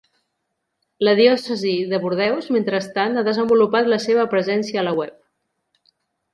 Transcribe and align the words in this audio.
La 1.07 1.13
Diòcesi 1.19 1.73
de 1.91 1.99
Bordeus, 2.07 2.49
mentrestant, 2.57 3.21
ha 3.23 3.27
desenvolupat 3.29 3.93
la 3.95 4.03
seva 4.09 4.27
presència 4.35 4.85
a 4.85 4.89
la 4.91 4.99
web. 5.05 5.95